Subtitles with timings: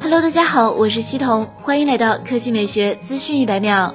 [0.00, 3.94] Hello，大家好，我是西彤，欢迎来到科技美学资讯一百秒。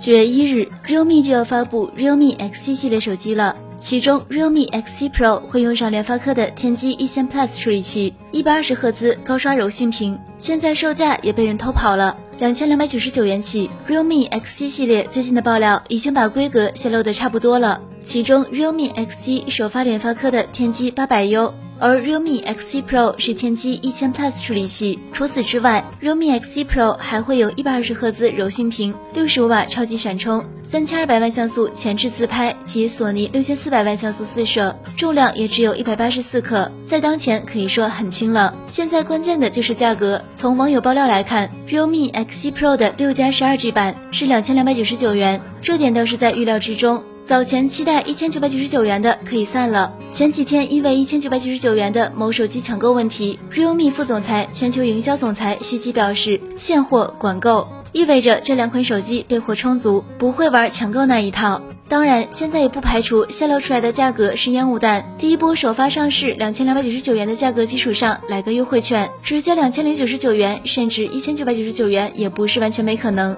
[0.00, 13.68] 九月一日，realme 就要发布 realme X7 系列手机了，其中 realme X7 Pro 会用上联发科的天玑一千 Plus 处理器，一百二十赫兹高刷柔性屏，现在售价也被人偷跑了，两千两百九十九元起。
[13.88, 21.52] realme X7 系列最近的爆料已经把规格泄露的差不多了，其中 realme X7 首发联发科的天玑八百 U。
[21.80, 24.98] 而 realme X7 Pro 是天玑一千 Plus 处理器。
[25.12, 38.54] 除此之外，realme X7 Pro 还会有一百二十赫兹柔性屏、六十五瓦超级闪充、三千二百万像素前置自拍及索尼六千四百万像素四摄，重量也只有一百八十四克，在当前可以说很轻了。
[38.70, 40.20] 现在关键的就是价格。
[40.34, 47.02] 从网友爆料来看，realme X7 Pro 的六加十二 G 版是两千两百九十九元，这点倒是在预料之中。
[47.28, 49.92] 早前期待一千九百九十九元的可以散了。
[50.10, 61.60] 前几天因为一千九百九十九元的某手机抢购问题，realme 副总裁、全球营销总裁徐吉表示现货管够，意味着这两款手机备货充足，不会玩抢购那一套。
[61.86, 65.14] 当然，现在也不排除泄露出来的价格是烟雾弹。
[65.18, 73.36] 第一波首发上市两千两百九十九元的价格基础上来个优惠券，直接两千零九十九元，甚至一千九百九十九元也不是完全没可能。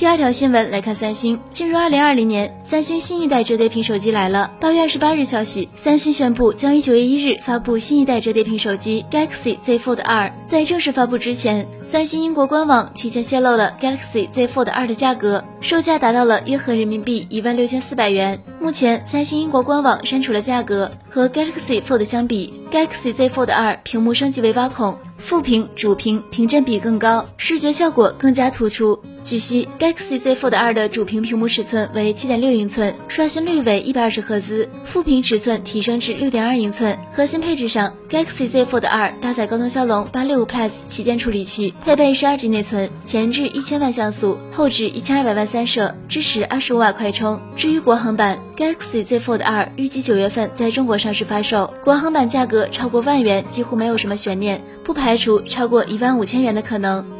[0.00, 4.50] 第二条新闻来看，三星进入二零二零年，三星新一代折叠屏手机来了。
[4.58, 10.32] 八月二十八日消息，三星宣布将于九月一日发布新一代折叠屏手机 Galaxy Z Fold 二。
[10.46, 18.42] 在正式发布之前，三星英国官网提前泄露了 Galaxy Z Fold 二的价格，售价达到了约合人民币一万六千四百元。
[18.58, 20.90] 目前，三星英国官网删除了价格。
[21.10, 28.98] 和 Galaxy Fold 相比，Galaxy Z Fold 二屏幕升级为挖孔，副屏、主屏屏占比更高，视觉效果更加突出。
[29.22, 36.98] 据悉，Galaxy Z Fold 二的主屏屏幕尺寸为七点六英寸，刷新率为一百二十赫兹，副屏尺寸提升至六点二英寸。
[37.12, 47.38] 核心配置上，Galaxy Z Fold 二搭载高通骁龙八六五 Plus 旗舰处理器，配备十二 G 内存，前置一千万像素，后置一千二百万三摄，支持二十五瓦快充。
[47.54, 57.19] 至于国行版 Galaxy Z Fold 二，预计九月份在中国上市发售，国行版价格超过万元几乎没有什么悬念，不排除超过一万五千元的可能。